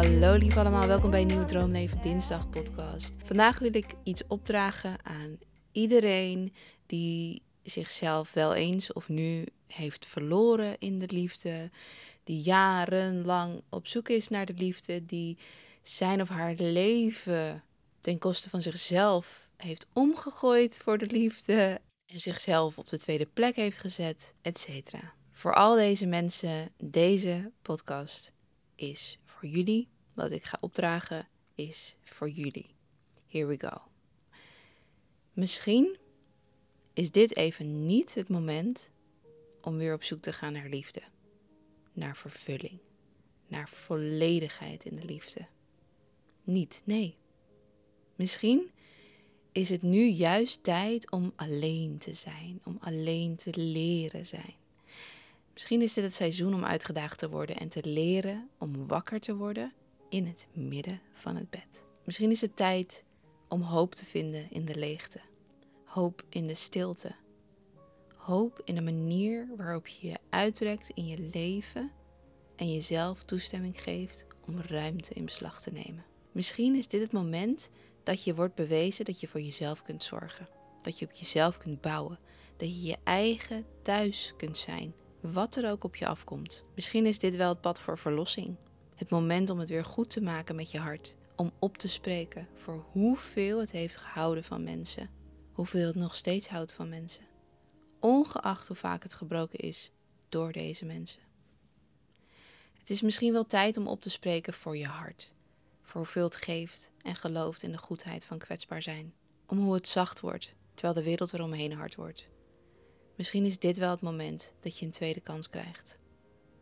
Hallo 0.00 0.34
lief 0.34 0.56
allemaal, 0.56 0.86
welkom 0.86 1.10
bij 1.10 1.20
een 1.20 1.26
nieuwe 1.26 1.44
Droomleven 1.44 2.00
Dinsdag 2.00 2.50
podcast. 2.50 3.14
Vandaag 3.24 3.58
wil 3.58 3.74
ik 3.74 3.94
iets 4.02 4.26
opdragen 4.26 5.04
aan 5.04 5.38
iedereen 5.72 6.54
die 6.86 7.42
zichzelf 7.62 8.32
wel 8.32 8.54
eens 8.54 8.92
of 8.92 9.08
nu 9.08 9.46
heeft 9.66 10.06
verloren 10.06 10.78
in 10.78 10.98
de 10.98 11.06
liefde, 11.08 11.70
die 12.24 12.42
jarenlang 12.42 13.62
op 13.68 13.86
zoek 13.86 14.08
is 14.08 14.28
naar 14.28 14.46
de 14.46 14.54
liefde, 14.56 15.04
die 15.04 15.38
zijn 15.82 16.20
of 16.20 16.28
haar 16.28 16.54
leven 16.56 17.64
ten 17.98 18.18
koste 18.18 18.50
van 18.50 18.62
zichzelf 18.62 19.48
heeft 19.56 19.86
omgegooid 19.92 20.78
voor 20.82 20.98
de 20.98 21.06
liefde 21.06 21.80
en 22.06 22.18
zichzelf 22.20 22.78
op 22.78 22.88
de 22.88 22.98
tweede 22.98 23.26
plek 23.26 23.56
heeft 23.56 23.78
gezet, 23.78 24.34
etc. 24.42 24.68
Voor 25.32 25.54
al 25.54 25.74
deze 25.74 26.06
mensen, 26.06 26.72
deze 26.76 27.50
podcast 27.62 28.32
is 28.74 29.18
voor 29.40 29.48
jullie. 29.48 29.88
Wat 30.14 30.30
ik 30.30 30.44
ga 30.44 30.58
opdragen 30.60 31.28
is 31.54 31.96
voor 32.02 32.28
jullie. 32.28 32.74
Here 33.26 33.46
we 33.46 33.58
go. 33.58 33.82
Misschien 35.32 35.98
is 36.92 37.10
dit 37.10 37.36
even 37.36 37.86
niet 37.86 38.14
het 38.14 38.28
moment 38.28 38.90
om 39.60 39.76
weer 39.76 39.94
op 39.94 40.02
zoek 40.02 40.20
te 40.20 40.32
gaan 40.32 40.52
naar 40.52 40.68
liefde, 40.68 41.02
naar 41.92 42.16
vervulling, 42.16 42.78
naar 43.46 43.68
volledigheid 43.68 44.84
in 44.84 44.96
de 44.96 45.04
liefde. 45.04 45.46
Niet, 46.44 46.82
nee. 46.84 47.16
Misschien 48.16 48.70
is 49.52 49.70
het 49.70 49.82
nu 49.82 50.06
juist 50.06 50.62
tijd 50.62 51.10
om 51.10 51.32
alleen 51.36 51.98
te 51.98 52.14
zijn, 52.14 52.60
om 52.64 52.78
alleen 52.80 53.36
te 53.36 53.50
leren 53.56 54.26
zijn. 54.26 54.54
Misschien 55.52 55.82
is 55.82 55.94
dit 55.94 56.04
het 56.04 56.14
seizoen 56.14 56.54
om 56.54 56.64
uitgedaagd 56.64 57.18
te 57.18 57.30
worden 57.30 57.56
en 57.56 57.68
te 57.68 57.84
leren 57.84 58.48
om 58.58 58.86
wakker 58.86 59.20
te 59.20 59.36
worden 59.36 59.72
in 60.08 60.26
het 60.26 60.46
midden 60.52 61.00
van 61.12 61.36
het 61.36 61.50
bed. 61.50 61.84
Misschien 62.04 62.30
is 62.30 62.40
het 62.40 62.56
tijd 62.56 63.04
om 63.48 63.62
hoop 63.62 63.94
te 63.94 64.04
vinden 64.04 64.50
in 64.50 64.64
de 64.64 64.74
leegte, 64.74 65.20
hoop 65.84 66.22
in 66.28 66.46
de 66.46 66.54
stilte, 66.54 67.14
hoop 68.16 68.62
in 68.64 68.74
de 68.74 68.80
manier 68.80 69.48
waarop 69.56 69.86
je 69.86 70.08
je 70.08 70.18
uitrekt 70.30 70.90
in 70.94 71.06
je 71.06 71.18
leven 71.32 71.90
en 72.56 72.72
jezelf 72.72 73.24
toestemming 73.24 73.82
geeft 73.82 74.26
om 74.46 74.60
ruimte 74.60 75.14
in 75.14 75.24
beslag 75.24 75.60
te 75.60 75.72
nemen. 75.72 76.04
Misschien 76.32 76.74
is 76.74 76.88
dit 76.88 77.00
het 77.00 77.12
moment 77.12 77.70
dat 78.02 78.24
je 78.24 78.34
wordt 78.34 78.54
bewezen 78.54 79.04
dat 79.04 79.20
je 79.20 79.28
voor 79.28 79.40
jezelf 79.40 79.82
kunt 79.82 80.02
zorgen, 80.02 80.48
dat 80.82 80.98
je 80.98 81.04
op 81.04 81.12
jezelf 81.12 81.58
kunt 81.58 81.80
bouwen, 81.80 82.18
dat 82.56 82.80
je 82.80 82.86
je 82.86 82.96
eigen 83.04 83.66
thuis 83.82 84.34
kunt 84.36 84.58
zijn 84.58 84.94
wat 85.20 85.56
er 85.56 85.70
ook 85.70 85.84
op 85.84 85.96
je 85.96 86.06
afkomt. 86.06 86.64
Misschien 86.74 87.06
is 87.06 87.18
dit 87.18 87.36
wel 87.36 87.48
het 87.48 87.60
pad 87.60 87.80
voor 87.80 87.98
verlossing. 87.98 88.56
Het 88.94 89.10
moment 89.10 89.50
om 89.50 89.58
het 89.58 89.68
weer 89.68 89.84
goed 89.84 90.10
te 90.10 90.20
maken 90.20 90.56
met 90.56 90.70
je 90.70 90.78
hart. 90.78 91.16
Om 91.36 91.52
op 91.58 91.78
te 91.78 91.88
spreken 91.88 92.48
voor 92.54 92.84
hoeveel 92.90 93.60
het 93.60 93.70
heeft 93.70 93.96
gehouden 93.96 94.44
van 94.44 94.64
mensen. 94.64 95.10
Hoeveel 95.52 95.86
het 95.86 95.96
nog 95.96 96.14
steeds 96.14 96.48
houdt 96.48 96.72
van 96.72 96.88
mensen. 96.88 97.24
Ongeacht 97.98 98.66
hoe 98.66 98.76
vaak 98.76 99.02
het 99.02 99.14
gebroken 99.14 99.58
is 99.58 99.90
door 100.28 100.52
deze 100.52 100.84
mensen. 100.84 101.22
Het 102.78 102.90
is 102.90 103.00
misschien 103.00 103.32
wel 103.32 103.46
tijd 103.46 103.76
om 103.76 103.86
op 103.86 104.00
te 104.00 104.10
spreken 104.10 104.54
voor 104.54 104.76
je 104.76 104.86
hart. 104.86 105.32
Voor 105.82 106.00
hoeveel 106.00 106.24
het 106.24 106.36
geeft 106.36 106.90
en 107.02 107.16
gelooft 107.16 107.62
in 107.62 107.72
de 107.72 107.78
goedheid 107.78 108.24
van 108.24 108.38
kwetsbaar 108.38 108.82
zijn. 108.82 109.14
Om 109.46 109.58
hoe 109.58 109.74
het 109.74 109.88
zacht 109.88 110.20
wordt 110.20 110.54
terwijl 110.80 110.94
de 110.94 111.10
wereld 111.10 111.32
eromheen 111.32 111.72
hard 111.72 111.94
wordt. 111.94 112.28
Misschien 113.20 113.44
is 113.44 113.58
dit 113.58 113.78
wel 113.78 113.90
het 113.90 114.00
moment 114.00 114.52
dat 114.60 114.78
je 114.78 114.84
een 114.84 114.90
tweede 114.90 115.20
kans 115.20 115.50
krijgt. 115.50 115.96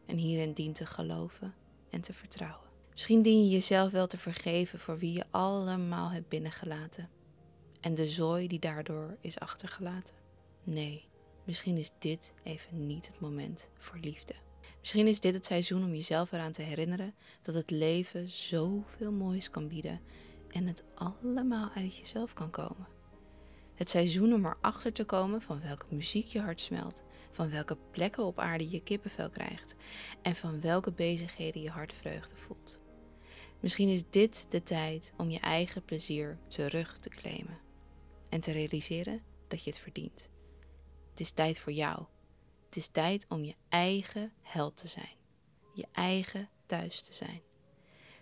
En 0.06 0.16
hierin 0.16 0.52
dient 0.52 0.74
te 0.74 0.86
geloven 0.86 1.54
en 1.90 2.00
te 2.00 2.12
vertrouwen. 2.12 2.68
Misschien 2.90 3.22
dien 3.22 3.44
je 3.44 3.50
jezelf 3.50 3.90
wel 3.90 4.06
te 4.06 4.18
vergeven 4.18 4.78
voor 4.78 4.98
wie 4.98 5.12
je 5.12 5.24
allemaal 5.30 6.10
hebt 6.10 6.28
binnengelaten. 6.28 7.08
En 7.80 7.94
de 7.94 8.08
zooi 8.08 8.48
die 8.48 8.58
daardoor 8.58 9.16
is 9.20 9.38
achtergelaten. 9.38 10.14
Nee, 10.64 11.08
misschien 11.44 11.76
is 11.76 11.90
dit 11.98 12.32
even 12.42 12.86
niet 12.86 13.06
het 13.06 13.20
moment 13.20 13.68
voor 13.78 13.98
liefde. 14.00 14.34
Misschien 14.80 15.06
is 15.06 15.20
dit 15.20 15.34
het 15.34 15.46
seizoen 15.46 15.84
om 15.84 15.94
jezelf 15.94 16.32
eraan 16.32 16.52
te 16.52 16.62
herinneren 16.62 17.14
dat 17.42 17.54
het 17.54 17.70
leven 17.70 18.28
zoveel 18.28 19.12
moois 19.12 19.50
kan 19.50 19.68
bieden 19.68 20.00
en 20.50 20.66
het 20.66 20.82
allemaal 20.94 21.70
uit 21.74 21.96
jezelf 21.96 22.32
kan 22.32 22.50
komen. 22.50 22.97
Het 23.78 23.90
seizoen 23.90 24.32
om 24.32 24.46
erachter 24.46 24.92
te 24.92 25.04
komen 25.04 25.42
van 25.42 25.60
welke 25.60 25.86
muziek 25.88 26.26
je 26.26 26.40
hart 26.40 26.60
smelt, 26.60 27.02
van 27.30 27.50
welke 27.50 27.78
plekken 27.90 28.24
op 28.24 28.38
aarde 28.38 28.70
je 28.70 28.80
kippenvel 28.80 29.30
krijgt 29.30 29.74
en 30.22 30.34
van 30.34 30.60
welke 30.60 30.92
bezigheden 30.92 31.62
je 31.62 31.70
hart 31.70 31.92
vreugde 31.92 32.36
voelt. 32.36 32.80
Misschien 33.60 33.88
is 33.88 34.02
dit 34.10 34.46
de 34.48 34.62
tijd 34.62 35.12
om 35.16 35.30
je 35.30 35.40
eigen 35.40 35.84
plezier 35.84 36.38
terug 36.46 36.96
te 36.96 37.08
claimen 37.08 37.58
en 38.28 38.40
te 38.40 38.52
realiseren 38.52 39.22
dat 39.48 39.64
je 39.64 39.70
het 39.70 39.78
verdient. 39.78 40.28
Het 41.10 41.20
is 41.20 41.30
tijd 41.30 41.58
voor 41.58 41.72
jou. 41.72 42.04
Het 42.66 42.76
is 42.76 42.88
tijd 42.88 43.26
om 43.28 43.44
je 43.44 43.54
eigen 43.68 44.32
held 44.42 44.76
te 44.76 44.88
zijn, 44.88 45.16
je 45.74 45.86
eigen 45.92 46.48
thuis 46.66 47.02
te 47.02 47.12
zijn. 47.12 47.42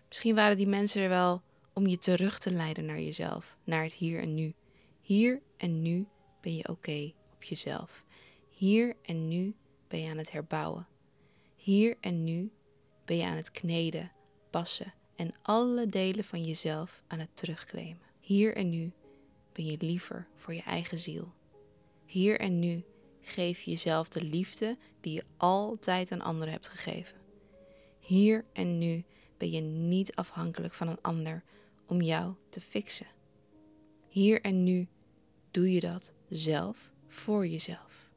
Misschien 0.09 0.35
waren 0.35 0.57
die 0.57 0.69
mensen 0.69 1.03
er 1.03 1.09
wel 1.09 1.43
om 1.73 1.87
je 1.87 1.99
terug 1.99 2.39
te 2.39 2.51
leiden 2.51 2.85
naar 2.85 3.01
jezelf, 3.01 3.59
naar 3.65 3.83
het 3.83 3.95
hier 3.95 4.21
en 4.21 4.35
nu 4.35 4.55
hier 5.07 5.43
en 5.57 5.83
nu 5.83 6.07
ben 6.41 6.57
je 6.57 6.69
oké 6.69 7.13
op 7.35 7.43
jezelf. 7.43 8.05
Hier 8.51 8.97
en 9.03 9.29
nu 9.29 9.55
ben 9.89 10.01
je 10.01 10.11
aan 10.11 10.17
het 10.17 10.33
herbouwen. 10.33 10.87
Hier 11.57 11.97
en 12.01 12.25
nu 12.25 12.51
ben 13.05 13.17
je 13.17 13.25
aan 13.25 13.37
het 13.37 13.51
kneden, 13.51 14.13
passen 14.51 14.95
en 15.17 15.35
alle 15.43 15.87
delen 15.87 16.25
van 16.25 16.43
jezelf 16.43 17.03
aan 17.07 17.19
het 17.19 17.37
terugclaimen. 17.37 18.03
Hier 18.21 18.57
en 18.57 18.71
nu 18.71 18.93
ben 19.53 19.65
je 19.65 19.77
liever 19.81 20.27
voor 20.35 20.55
je 20.55 20.63
eigen 20.63 20.99
ziel. 20.99 21.33
Hier 22.07 22.41
en 22.41 22.59
nu 22.59 22.85
geef 23.21 23.61
je 23.61 23.71
jezelf 23.71 24.09
de 24.09 24.23
liefde 24.23 24.77
die 25.01 25.13
je 25.13 25.25
altijd 25.37 26.13
aan 26.13 26.23
anderen 26.23 26.53
hebt 26.53 26.69
gegeven. 26.69 27.19
Hier 28.01 28.45
en 28.53 28.79
nu 28.79 29.05
ben 29.37 29.51
je 29.51 29.61
niet 29.61 30.15
afhankelijk 30.15 30.75
van 30.75 30.89
een 30.89 31.03
ander 31.03 31.43
om 31.87 32.01
jou 32.01 32.35
te 32.49 32.61
fixen. 32.61 33.07
Hier 34.09 34.41
en 34.41 34.63
nu 34.63 34.89
doe 35.57 35.73
je 35.73 35.81
dat 35.81 36.13
zelf 36.29 36.93
voor 37.09 37.47
jezelf. 37.47 38.11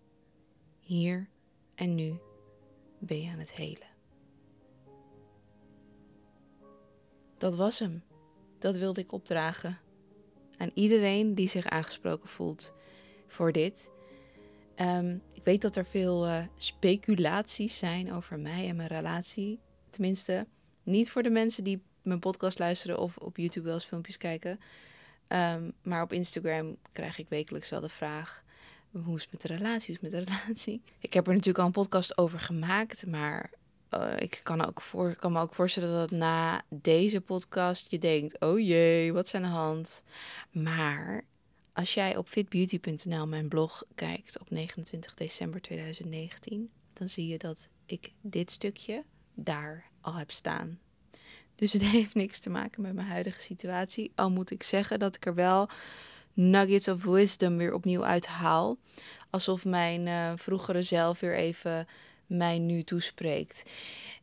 Hier 0.80 1.30
en 1.76 1.96
nu 1.96 2.20
ben 2.98 3.22
je 3.22 3.30
aan 3.32 3.40
het 3.40 3.54
helen. 3.54 3.88
Dat 7.38 7.56
was 7.56 7.80
hem. 7.80 8.04
Dat 8.58 8.78
wilde 8.78 9.02
ik 9.02 9.12
opdragen 9.12 9.78
aan 10.58 10.72
iedereen 10.74 11.36
die 11.36 11.50
zich 11.50 11.66
aangesproken 11.66 12.30
voelt 12.30 12.74
voor 13.28 13.52
dit. 13.52 13.90
Ehm, 14.76 15.18
ik 15.34 15.44
weet 15.44 15.62
dat 15.62 15.76
er 15.76 15.86
veel 15.86 16.28
uh, 16.28 16.46
speculaties 16.56 17.78
zijn 17.78 18.14
over 18.14 18.40
mij 18.40 18.68
en 18.68 18.76
mijn 18.76 18.88
relatie. 18.88 19.60
Tenminste, 19.90 20.48
niet 20.84 21.10
voor 21.10 21.24
de 21.24 21.30
mensen 21.30 21.64
die 21.64 21.82
mijn 22.02 22.20
podcast 22.20 22.60
luisteren 22.60 23.00
of 23.00 23.18
op 23.18 23.38
YouTube 23.38 23.66
wel 23.66 23.76
eens 23.76 23.86
filmpjes 23.86 24.18
kijken. 24.18 24.60
Ehm, 25.29 25.72
maar 25.81 26.01
op 26.01 26.13
Instagram 26.13 26.78
krijg 26.91 27.17
ik 27.17 27.29
wekelijks 27.29 27.69
wel 27.69 27.81
de 27.81 27.90
vraag: 27.90 28.44
hoe 28.91 29.16
is 29.16 29.22
het 29.22 29.31
met 29.31 29.41
de 29.41 29.47
relatie? 29.47 29.95
Hoe 29.95 29.95
is 29.95 30.01
het 30.01 30.01
met 30.01 30.12
de 30.12 30.34
relatie? 30.34 30.81
Ik 31.00 31.13
heb 31.13 31.28
er 31.28 31.31
natuurlijk 31.34 31.59
al 31.59 31.66
een 31.66 31.72
podcast 31.72 32.17
over 32.17 32.40
gemaakt, 32.40 33.06
maar 33.06 33.51
uh, 33.94 34.13
ik 34.17 34.40
kan, 34.44 34.66
ook 34.66 34.81
voor, 34.81 35.16
kan 35.16 35.31
me 35.31 35.40
ook 35.40 35.53
voorstellen 35.53 35.91
dat 35.91 36.12
na 36.12 36.62
deze 36.69 37.22
podcast 37.22 37.91
je 37.91 38.00
denkt: 38.00 38.40
oh 38.40 38.59
jee, 38.59 39.13
wat 39.13 39.28
zijn 39.28 39.44
de 39.44 39.47
hand? 39.47 40.03
Maar 40.51 41.23
als 41.73 41.94
jij 41.94 42.17
op 42.17 42.28
fitbeauty.nl 42.28 43.28
mijn 43.28 43.47
blog 43.47 43.84
kijkt 43.96 44.40
op 44.40 44.50
29 44.50 45.13
december 45.13 45.61
2019, 45.61 46.69
dan 46.94 47.07
zie 47.07 47.28
je 47.28 47.38
dat 47.38 47.69
ik 47.85 48.11
dit 48.22 48.51
stukje 48.51 49.03
daar 49.34 49.90
al 50.01 50.13
heb 50.13 50.31
staan. 50.31 50.79
Dus 51.59 51.73
het 51.73 51.84
heeft 51.96 52.16
niks 52.16 52.40
te 52.40 52.50
maken 52.50 52.82
met 52.82 52.94
mijn 52.94 53.08
huidige 53.08 53.41
situatie. 53.41 54.11
Al 54.16 54.32
moet 54.32 54.52
ik 54.52 54.64
zeggen 54.64 55.00
dat 55.00 55.16
ik 55.16 55.26
er 55.26 55.35
wel 55.35 55.70
nuggets 56.34 56.88
of 56.88 57.03
wisdom 57.03 57.58
weer 57.58 57.73
opnieuw 57.73 58.03
uithaal. 58.03 58.78
Alsof 59.29 59.66
mijn 59.66 60.08
uh, 60.08 60.32
vroegere 60.35 60.84
zelf 60.84 61.20
weer 61.20 61.35
even 61.35 61.88
mij 62.26 62.59
nu 62.59 62.84
toespreekt. 62.84 63.70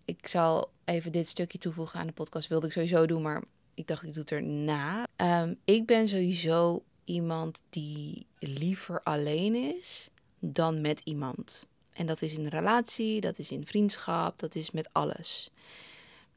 Ik 0.05 0.27
zal 0.27 0.71
even 0.85 1.12
dit 1.12 1.29
stukje 1.29 1.59
toevoegen 1.59 2.00
aan 2.00 2.06
de 2.06 2.12
podcast. 2.12 2.49
Wilde 2.49 2.67
ik 2.67 2.73
sowieso 2.73 3.06
doen, 3.06 3.23
maar 3.23 3.43
ik 3.75 3.87
dacht 3.87 4.03
ik 4.03 4.12
doe 4.12 4.23
het 4.23 4.33
erna. 4.33 5.06
Um, 5.17 5.59
ik 5.65 5.87
ben 5.87 6.09
sowieso 6.09 6.83
iemand 7.05 7.62
die 7.71 8.27
liever 8.38 9.03
alleen 9.03 9.55
is 9.55 10.11
dan 10.38 10.81
met 10.81 11.00
iemand. 11.05 11.67
En 11.93 12.06
dat 12.06 12.23
is 12.23 12.35
in 12.35 12.47
relatie, 12.47 13.21
dat 13.21 13.38
is 13.38 13.50
in 13.50 13.67
vriendschap, 13.67 14.38
dat 14.38 14.55
is 14.55 14.71
met 14.71 14.88
alles. 14.93 15.50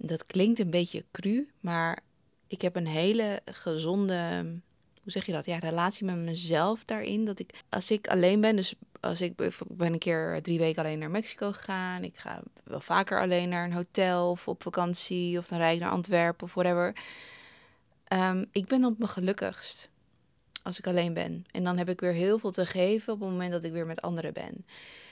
Dat 0.01 0.25
klinkt 0.25 0.59
een 0.59 0.69
beetje 0.69 1.05
cru, 1.11 1.49
maar 1.59 1.99
ik 2.47 2.61
heb 2.61 2.75
een 2.75 2.87
hele 2.87 3.41
gezonde, 3.45 4.43
hoe 5.01 5.11
zeg 5.11 5.25
je 5.25 5.31
dat? 5.31 5.45
Ja, 5.45 5.57
relatie 5.57 6.05
met 6.05 6.15
mezelf 6.15 6.85
daarin. 6.85 7.25
Dat 7.25 7.39
ik, 7.39 7.63
als 7.69 7.91
ik 7.91 8.07
alleen 8.07 8.41
ben, 8.41 8.55
dus 8.55 8.73
als 8.99 9.21
ik, 9.21 9.41
ik 9.41 9.57
ben 9.67 9.93
een 9.93 9.99
keer 9.99 10.41
drie 10.41 10.59
weken 10.59 10.83
alleen 10.83 10.99
naar 10.99 11.11
Mexico 11.11 11.51
gegaan. 11.51 12.03
Ik 12.03 12.17
ga 12.17 12.41
wel 12.63 12.81
vaker 12.81 13.21
alleen 13.21 13.49
naar 13.49 13.65
een 13.65 13.73
hotel 13.73 14.31
of 14.31 14.47
op 14.47 14.63
vakantie 14.63 15.37
of 15.37 15.47
dan 15.47 15.57
rijd 15.57 15.75
ik 15.75 15.81
naar 15.81 15.91
Antwerpen 15.91 16.47
of 16.47 16.53
whatever. 16.53 16.95
Ehm, 18.03 18.45
ik 18.51 18.65
ben 18.65 18.85
op 18.85 18.97
mijn 18.97 19.09
gelukkigst 19.09 19.89
als 20.63 20.79
ik 20.79 20.87
alleen 20.87 21.13
ben. 21.13 21.45
En 21.51 21.63
dan 21.63 21.77
heb 21.77 21.89
ik 21.89 21.99
weer 21.99 22.13
heel 22.13 22.39
veel 22.39 22.51
te 22.51 22.65
geven 22.65 23.13
op 23.13 23.19
het 23.19 23.29
moment 23.29 23.51
dat 23.51 23.63
ik 23.63 23.71
weer 23.71 23.85
met 23.85 24.01
anderen 24.01 24.33
ben. 24.33 24.65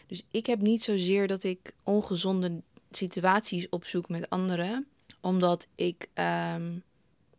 Dus 0.07 0.25
ik 0.31 0.45
heb 0.45 0.61
niet 0.61 0.83
zozeer 0.83 1.27
dat 1.27 1.43
ik 1.43 1.73
ongezonde 1.83 2.61
situaties 2.89 3.69
opzoek 3.69 4.09
met 4.09 4.29
anderen, 4.29 4.87
omdat 5.21 5.67
ik 5.75 6.07
ehm, 6.13 6.77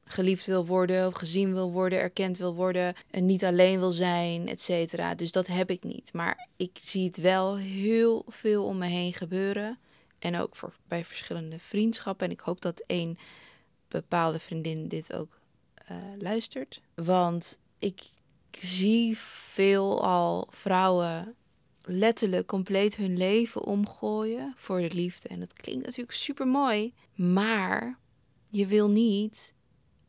geliefd 0.05 0.47
wil 0.47 0.67
worden 0.67 1.15
gezien 1.15 1.53
wil 1.53 1.73
worden, 1.73 1.99
erkend 1.99 2.39
wil 2.39 2.55
worden 2.55 2.95
en 3.11 3.27
niet 3.27 3.45
alleen 3.45 3.79
wil 3.79 3.91
zijn, 3.91 4.49
et 4.49 4.63
cetera. 4.63 5.15
Dus 5.15 5.33
dat 5.33 5.47
heb 5.47 5.71
ik 5.71 5.83
niet. 5.83 6.13
Maar 6.13 6.49
ik 6.57 6.79
zie 6.81 7.07
het 7.07 7.17
wel 7.17 7.57
heel 7.57 8.25
veel 8.29 8.65
om 8.65 8.79
me 8.79 8.87
heen 8.87 9.13
gebeuren. 9.13 9.79
En 10.19 10.37
ook 10.37 10.57
voor, 10.57 10.75
bij 10.89 11.05
verschillende 11.05 11.59
vriendschappen. 11.59 12.27
En 12.27 12.33
ik 12.33 12.41
hoop 12.41 12.61
dat 12.61 12.83
één 12.87 13.19
bepaalde 13.89 14.39
vriendin 14.39 14.89
dit 14.89 15.13
ook 15.13 15.41
uh, 15.91 15.97
luistert. 16.19 16.81
Want 16.95 17.59
ik 17.79 18.03
zie 18.51 19.19
veel 19.19 20.05
al 20.05 20.49
vrouwen 20.51 21.35
letterlijk 21.89 22.47
compleet 22.47 22.97
hun 22.97 23.17
leven 23.17 23.65
omgooien 23.65 24.53
voor 24.57 24.81
de 24.81 24.95
liefde. 24.95 25.29
En 25.29 25.41
dat 25.41 25.53
klinkt 25.53 25.85
natuurlijk 25.85 26.13
super 26.13 26.47
mooi. 26.47 26.95
Maar 27.15 27.99
je 28.51 28.67
wil 28.67 28.91
niet 28.91 29.55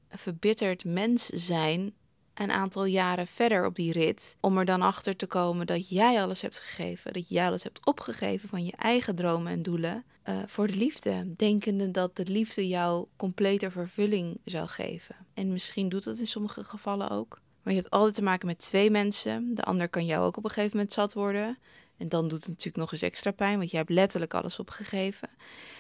een 0.08 0.18
verbitterd 0.18 0.86
mens 0.86 1.26
zijn 1.26 1.94
een 2.34 2.52
aantal 2.52 2.86
jaren 2.86 3.28
verder 3.28 3.66
op 3.66 3.76
die 3.76 3.92
rit. 3.92 4.36
Om 4.40 4.58
er 4.58 4.66
dan 4.66 4.82
achter 4.82 5.16
te 5.16 5.28
komen 5.28 5.68
dat 5.68 5.90
jij 5.90 6.22
alles 6.22 6.42
hebt 6.42 6.60
gegeven. 6.60 7.14
Dat 7.14 7.30
jij 7.30 7.48
alles 7.48 7.64
hebt 7.64 7.86
opgegeven 7.86 8.50
van 8.50 8.66
je 8.66 8.72
eigen 8.72 9.16
dromen 9.16 9.52
en 9.52 9.64
doelen. 9.64 10.04
Uh, 10.26 10.40
voor 10.46 10.68
de 10.68 10.76
liefde. 10.76 11.34
Denkende 11.36 11.92
dat 11.92 12.16
de 12.16 12.26
liefde 12.26 12.68
jou 12.68 13.08
complete 13.16 13.72
vervulling 13.72 14.40
zou 14.46 14.68
geven. 14.68 15.16
En 15.34 15.54
misschien 15.54 15.90
doet 15.90 16.04
dat 16.04 16.18
in 16.18 16.28
sommige 16.28 16.64
gevallen 16.64 17.10
ook. 17.10 17.42
Maar 17.70 17.78
je 17.78 17.84
hebt 17.84 17.96
altijd 17.96 18.16
te 18.16 18.24
maken 18.24 18.48
met 18.48 18.58
twee 18.58 18.92
mensen. 18.92 19.56
De 19.56 19.64
ander 19.64 19.90
kan 19.90 20.06
jou 20.06 20.26
ook 20.26 20.38
op 20.38 20.44
een 20.44 20.50
gegeven 20.50 20.78
moment 20.78 20.94
zat 20.94 21.14
worden. 21.14 21.58
En 21.98 22.10
dan 22.10 22.28
doet 22.28 22.40
het 22.40 22.48
natuurlijk 22.48 22.78
nog 22.78 22.92
eens 22.92 23.02
extra 23.02 23.32
pijn, 23.32 23.58
want 23.58 23.70
jij 23.70 23.80
hebt 23.80 23.92
letterlijk 23.92 24.34
alles 24.34 24.60
opgegeven. 24.60 25.30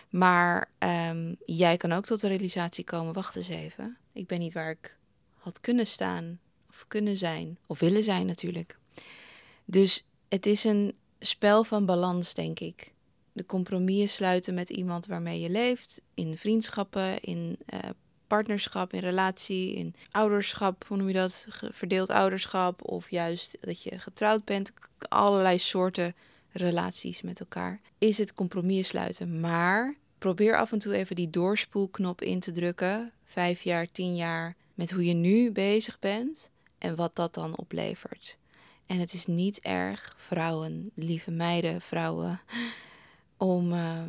Maar 0.10 0.72
um, 1.10 1.36
jij 1.46 1.78
kan 1.78 1.92
ook 1.92 2.06
tot 2.06 2.22
de 2.22 2.28
realisatie 2.28 2.84
komen: 2.84 3.14
wacht 3.14 3.36
eens 3.36 3.50
even. 3.50 3.98
Ik 4.14 4.28
ben 4.28 4.40
niet 4.40 4.54
waar 4.54 4.70
ik 4.70 4.98
had 5.34 5.62
kunnen 5.62 5.88
staan, 5.88 6.40
of 6.70 6.86
kunnen 6.88 7.18
zijn, 7.18 7.58
of 7.66 7.80
willen 7.80 8.04
zijn 8.04 8.26
natuurlijk. 8.26 8.78
Dus 9.66 10.08
het 10.28 10.46
is 10.46 10.64
een 10.64 10.96
spel 11.20 11.64
van 11.64 11.86
balans, 11.86 12.34
denk 12.34 12.60
ik. 12.60 12.94
De 13.32 13.46
compromissen 13.46 14.10
sluiten 14.10 14.54
met 14.54 14.70
iemand 14.70 15.06
waarmee 15.06 15.40
je 15.40 15.50
leeft, 15.50 16.02
in 16.14 16.38
vriendschappen, 16.38 17.20
in 17.20 17.58
uh, 17.74 17.80
partnerschap, 18.30 18.94
in 18.94 19.00
relatie, 19.00 19.76
in 19.76 19.94
ouderschap, 20.12 20.86
hoe 20.88 20.98
noem 20.98 21.08
je 21.08 21.14
dat? 21.14 21.46
Verdeeld 21.50 22.10
ouderschap 22.10 22.90
of 22.90 23.12
juist 23.12 23.58
dat 23.62 23.84
je 23.84 24.00
getrouwd 24.00 24.46
bent. 24.46 24.72
Allerlei 25.00 25.60
soorten 25.60 26.16
relaties 26.52 27.22
met 27.22 27.40
elkaar. 27.40 27.82
Is 27.98 28.18
het 28.18 28.34
compromis 28.34 28.88
sluiten. 28.88 29.40
Maar 29.40 29.96
probeer 30.18 30.58
af 30.58 30.72
en 30.72 30.80
toe 30.80 30.94
even 30.94 31.16
die 31.16 31.30
doorspoelknop 31.30 32.22
in 32.22 32.40
te 32.40 32.52
drukken. 32.52 33.12
Vijf 33.26 33.62
jaar, 33.62 33.92
tien 33.92 34.16
jaar 34.16 34.56
met 34.74 34.92
hoe 34.92 35.06
je 35.06 35.14
nu 35.14 35.52
bezig 35.52 36.00
bent 36.00 36.50
en 36.78 36.96
wat 36.96 37.16
dat 37.16 37.34
dan 37.34 37.58
oplevert. 37.58 38.38
En 38.86 39.00
het 39.00 39.14
is 39.14 39.26
niet 39.26 39.60
erg, 39.60 40.16
vrouwen, 40.18 40.92
lieve 40.96 41.32
meiden, 41.32 41.82
vrouwen, 41.82 42.42
om 43.38 43.74
uh, 43.74 44.04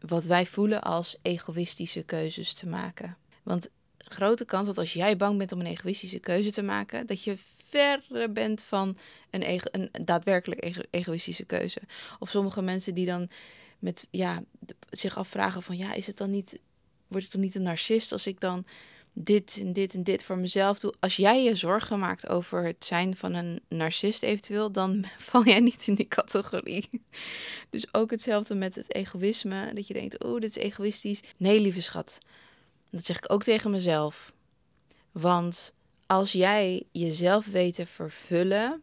wat 0.00 0.24
wij 0.24 0.46
voelen 0.46 0.82
als 0.82 1.16
egoïstische 1.22 2.02
keuzes 2.02 2.52
te 2.52 2.68
maken. 2.68 3.16
Want 3.46 3.68
grote 3.98 4.44
kans 4.44 4.66
dat 4.66 4.78
als 4.78 4.92
jij 4.92 5.16
bang 5.16 5.38
bent 5.38 5.52
om 5.52 5.60
een 5.60 5.66
egoïstische 5.66 6.18
keuze 6.18 6.52
te 6.52 6.62
maken, 6.62 7.06
dat 7.06 7.24
je 7.24 7.34
verre 7.68 8.30
bent 8.30 8.62
van 8.62 8.96
een, 9.30 9.60
een 9.70 9.90
daadwerkelijk 10.04 10.84
egoïstische 10.90 11.44
keuze. 11.44 11.80
Of 12.18 12.30
sommige 12.30 12.62
mensen 12.62 12.94
die 12.94 13.06
dan 13.06 13.28
met, 13.78 14.06
ja, 14.10 14.42
zich 14.90 15.16
afvragen 15.16 15.62
van 15.62 15.76
ja, 15.76 15.94
is 15.94 16.06
het 16.06 16.16
dan 16.16 16.30
niet, 16.30 16.58
word 17.06 17.24
ik 17.24 17.32
dan 17.32 17.40
niet 17.40 17.54
een 17.54 17.62
narcist 17.62 18.12
als 18.12 18.26
ik 18.26 18.40
dan 18.40 18.66
dit 19.12 19.58
en 19.60 19.72
dit 19.72 19.94
en 19.94 20.02
dit 20.02 20.22
voor 20.22 20.38
mezelf 20.38 20.78
doe. 20.78 20.94
Als 21.00 21.16
jij 21.16 21.42
je 21.42 21.54
zorgen 21.54 21.98
maakt 21.98 22.28
over 22.28 22.64
het 22.64 22.84
zijn 22.84 23.16
van 23.16 23.34
een 23.34 23.60
narcist 23.68 24.22
eventueel, 24.22 24.72
dan 24.72 25.04
val 25.18 25.44
jij 25.44 25.60
niet 25.60 25.86
in 25.86 25.94
die 25.94 26.08
categorie. 26.08 26.88
Dus 27.70 27.94
ook 27.94 28.10
hetzelfde 28.10 28.54
met 28.54 28.74
het 28.74 28.94
egoïsme, 28.94 29.74
dat 29.74 29.86
je 29.86 29.94
denkt, 29.94 30.24
oh, 30.24 30.40
dit 30.40 30.56
is 30.56 30.62
egoïstisch. 30.62 31.22
Nee, 31.36 31.60
lieve 31.60 31.82
schat, 31.82 32.18
dat 32.96 33.04
zeg 33.04 33.16
ik 33.16 33.32
ook 33.32 33.42
tegen 33.42 33.70
mezelf. 33.70 34.32
Want 35.12 35.72
als 36.06 36.32
jij 36.32 36.82
jezelf 36.92 37.46
weet 37.46 37.74
te 37.74 37.86
vervullen 37.86 38.82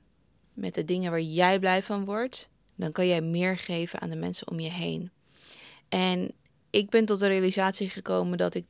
met 0.53 0.75
de 0.75 0.85
dingen 0.85 1.11
waar 1.11 1.21
jij 1.21 1.59
blij 1.59 1.83
van 1.83 2.05
wordt, 2.05 2.49
dan 2.75 2.91
kan 2.91 3.07
jij 3.07 3.21
meer 3.21 3.57
geven 3.57 4.01
aan 4.01 4.09
de 4.09 4.15
mensen 4.15 4.49
om 4.49 4.59
je 4.59 4.69
heen. 4.69 5.11
En 5.89 6.31
ik 6.69 6.89
ben 6.89 7.05
tot 7.05 7.19
de 7.19 7.27
realisatie 7.27 7.89
gekomen 7.89 8.37
dat 8.37 8.55
ik 8.55 8.65
80% 8.65 8.67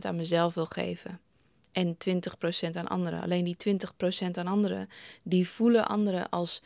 aan 0.00 0.16
mezelf 0.16 0.54
wil 0.54 0.66
geven. 0.66 1.20
En 1.72 1.96
20% 1.96 2.70
aan 2.72 2.88
anderen. 2.88 3.22
Alleen 3.22 3.44
die 3.44 3.76
20% 4.26 4.30
aan 4.32 4.46
anderen, 4.46 4.88
die 5.22 5.48
voelen 5.48 5.86
anderen 5.86 6.28
als 6.28 6.62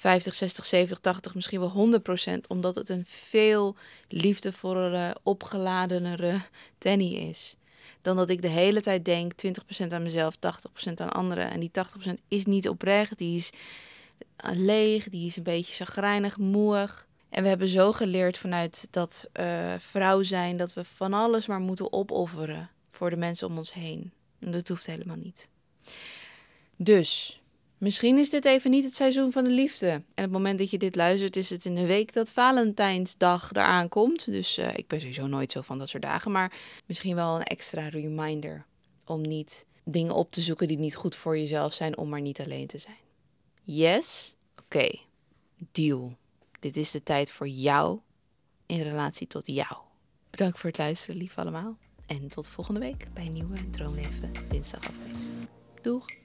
50, 0.00 0.34
60, 0.34 0.64
70, 0.64 0.98
80, 0.98 1.34
misschien 1.34 1.60
wel 1.60 2.00
100%, 2.36 2.46
omdat 2.48 2.74
het 2.74 2.88
een 2.88 3.04
veel 3.06 3.76
liefdevollere, 4.08 5.16
opgeladenere 5.22 6.40
Danny 6.78 7.14
is. 7.14 7.56
Dan 8.02 8.16
dat 8.16 8.30
ik 8.30 8.42
de 8.42 8.48
hele 8.48 8.80
tijd 8.80 9.04
denk 9.04 9.32
20% 9.82 9.86
aan 9.88 10.02
mezelf, 10.02 10.36
80% 10.36 10.92
aan 10.94 11.12
anderen. 11.12 11.50
En 11.50 11.60
die 11.60 11.70
80% 12.08 12.12
is 12.28 12.44
niet 12.44 12.68
oprecht, 12.68 13.18
die 13.18 13.36
is 13.36 13.50
leeg, 14.52 15.08
die 15.08 15.26
is 15.26 15.36
een 15.36 15.42
beetje 15.42 15.84
chagrijnig, 15.84 16.38
moeig. 16.38 17.06
En 17.28 17.42
we 17.42 17.48
hebben 17.48 17.68
zo 17.68 17.92
geleerd 17.92 18.38
vanuit 18.38 18.86
dat 18.90 19.28
uh, 19.40 19.74
vrouw 19.78 20.22
zijn 20.22 20.56
dat 20.56 20.74
we 20.74 20.84
van 20.84 21.12
alles 21.12 21.46
maar 21.46 21.60
moeten 21.60 21.92
opofferen 21.92 22.70
voor 22.90 23.10
de 23.10 23.16
mensen 23.16 23.48
om 23.48 23.58
ons 23.58 23.72
heen. 23.72 24.12
En 24.38 24.50
dat 24.50 24.68
hoeft 24.68 24.86
helemaal 24.86 25.16
niet. 25.16 25.48
Dus 26.76 27.39
Misschien 27.80 28.18
is 28.18 28.30
dit 28.30 28.44
even 28.44 28.70
niet 28.70 28.84
het 28.84 28.94
seizoen 28.94 29.32
van 29.32 29.44
de 29.44 29.50
liefde. 29.50 29.86
En 29.86 30.00
op 30.00 30.14
het 30.14 30.30
moment 30.30 30.58
dat 30.58 30.70
je 30.70 30.78
dit 30.78 30.96
luistert, 30.96 31.36
is 31.36 31.50
het 31.50 31.64
in 31.64 31.74
de 31.74 31.86
week 31.86 32.12
dat 32.12 32.32
Valentijnsdag 32.32 33.50
eraan 33.52 33.88
komt. 33.88 34.24
Dus 34.24 34.58
uh, 34.58 34.68
ik 34.76 34.86
ben 34.86 35.00
sowieso 35.00 35.26
nooit 35.26 35.52
zo 35.52 35.60
van 35.60 35.78
dat 35.78 35.88
soort 35.88 36.02
dagen. 36.02 36.32
Maar 36.32 36.52
misschien 36.86 37.14
wel 37.14 37.36
een 37.36 37.42
extra 37.42 37.88
reminder 37.88 38.66
om 39.06 39.20
niet 39.20 39.66
dingen 39.84 40.14
op 40.14 40.30
te 40.30 40.40
zoeken 40.40 40.68
die 40.68 40.78
niet 40.78 40.96
goed 40.96 41.16
voor 41.16 41.38
jezelf 41.38 41.74
zijn, 41.74 41.98
om 41.98 42.08
maar 42.08 42.20
niet 42.20 42.40
alleen 42.40 42.66
te 42.66 42.78
zijn. 42.78 42.98
Yes? 43.62 44.34
Oké. 44.62 44.88
Deal. 45.72 46.16
Dit 46.58 46.76
is 46.76 46.90
de 46.90 47.02
tijd 47.02 47.30
voor 47.30 47.48
jou 47.48 48.00
in 48.66 48.82
relatie 48.82 49.26
tot 49.26 49.46
jou. 49.46 49.76
Bedankt 50.30 50.58
voor 50.58 50.70
het 50.70 50.78
luisteren, 50.78 51.16
lief 51.16 51.38
allemaal. 51.38 51.76
En 52.06 52.28
tot 52.28 52.48
volgende 52.48 52.80
week 52.80 53.06
bij 53.14 53.26
een 53.26 53.32
nieuwe 53.32 53.70
Droomleven 53.70 54.32
dinsdag 54.48 54.88
aflevering. 54.88 55.48
Doeg! 55.82 56.19